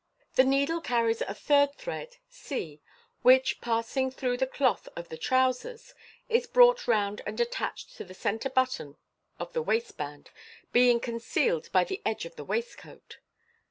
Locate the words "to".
7.97-8.03